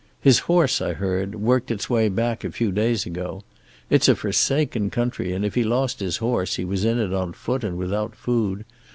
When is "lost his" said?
5.63-6.17